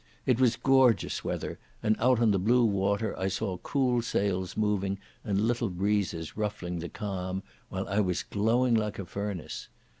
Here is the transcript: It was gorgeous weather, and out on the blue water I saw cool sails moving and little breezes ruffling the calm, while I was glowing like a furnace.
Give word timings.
It 0.25 0.39
was 0.39 0.55
gorgeous 0.55 1.23
weather, 1.23 1.59
and 1.83 1.95
out 1.99 2.19
on 2.19 2.31
the 2.31 2.39
blue 2.39 2.65
water 2.65 3.13
I 3.19 3.27
saw 3.27 3.59
cool 3.59 4.01
sails 4.01 4.57
moving 4.57 4.97
and 5.23 5.39
little 5.41 5.69
breezes 5.69 6.35
ruffling 6.35 6.79
the 6.79 6.89
calm, 6.89 7.43
while 7.69 7.87
I 7.87 7.99
was 7.99 8.23
glowing 8.23 8.73
like 8.73 8.97
a 8.97 9.05
furnace. 9.05 9.69